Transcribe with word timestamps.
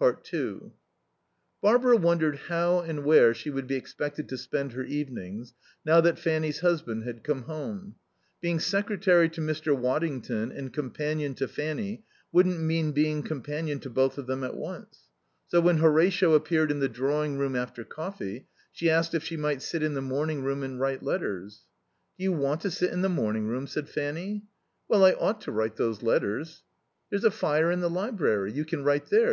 2 0.00 0.70
Barbara 1.60 1.96
wondered 1.96 2.36
how 2.46 2.78
and 2.82 3.04
where 3.04 3.34
she 3.34 3.50
would 3.50 3.66
be 3.66 3.74
expected 3.74 4.28
to 4.28 4.38
spend 4.38 4.74
her 4.74 4.84
evenings 4.84 5.54
now 5.84 6.00
that 6.00 6.20
Fanny's 6.20 6.60
husband 6.60 7.02
had 7.02 7.24
come 7.24 7.42
home. 7.46 7.96
Being 8.40 8.60
secretary 8.60 9.28
to 9.30 9.40
Mr. 9.40 9.76
Waddington 9.76 10.52
and 10.52 10.72
companion 10.72 11.34
to 11.34 11.48
Fanny 11.48 12.04
wouldn't 12.30 12.60
mean 12.60 12.92
being 12.92 13.24
companion 13.24 13.80
to 13.80 13.90
both 13.90 14.18
of 14.18 14.28
them 14.28 14.44
at 14.44 14.54
once. 14.54 15.08
So 15.48 15.60
when 15.60 15.78
Horatio 15.78 16.34
appeared 16.34 16.70
in 16.70 16.78
the 16.78 16.88
drawing 16.88 17.36
room 17.36 17.56
after 17.56 17.82
coffee, 17.82 18.46
she 18.70 18.88
asked 18.88 19.14
if 19.16 19.24
she 19.24 19.36
might 19.36 19.62
sit 19.62 19.82
in 19.82 19.94
the 19.94 20.00
morning 20.00 20.44
room 20.44 20.62
and 20.62 20.78
write 20.78 21.02
letters. 21.02 21.64
"Do 22.18 22.22
you 22.22 22.30
want 22.32 22.60
to 22.60 22.70
sit 22.70 22.92
in 22.92 23.02
the 23.02 23.08
morning 23.08 23.48
room?" 23.48 23.66
said 23.66 23.88
Fanny. 23.88 24.44
"Well, 24.86 25.04
I 25.04 25.10
ought 25.14 25.40
to 25.40 25.50
write 25.50 25.74
those 25.74 26.04
letters." 26.04 26.62
"There's 27.10 27.24
a 27.24 27.32
fire 27.32 27.72
in 27.72 27.80
the 27.80 27.90
library. 27.90 28.52
You 28.52 28.64
can 28.64 28.84
write 28.84 29.06
there. 29.06 29.20